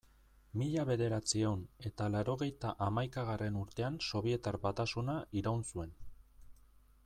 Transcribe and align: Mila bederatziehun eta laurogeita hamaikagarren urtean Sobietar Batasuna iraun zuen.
Mila 0.59 0.85
bederatziehun 0.89 1.61
eta 1.89 2.07
laurogeita 2.15 2.71
hamaikagarren 2.87 3.61
urtean 3.65 4.01
Sobietar 4.09 4.61
Batasuna 4.67 5.19
iraun 5.43 5.63
zuen. 5.73 5.97